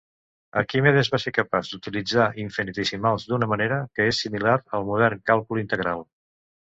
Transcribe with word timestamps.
Arquimedes 0.61 1.09
va 1.15 1.17
ser 1.23 1.33
capaç 1.35 1.69
d'utilitzar 1.73 2.25
infinitesimals 2.45 3.27
d'una 3.33 3.51
manera 3.55 3.77
que 3.99 4.09
és 4.15 4.23
similar 4.27 4.57
al 4.79 4.89
modern 4.93 5.23
càlcul 5.33 5.63
integral. 5.65 6.03